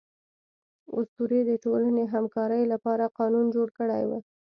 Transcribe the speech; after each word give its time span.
اسطورې 0.97 1.41
د 1.49 1.51
ټولنې 1.63 2.03
همکارۍ 2.13 2.63
لپاره 2.73 3.13
قانون 3.19 3.45
جوړ 3.55 3.67
کړی 3.79 4.03
و. 4.09 4.11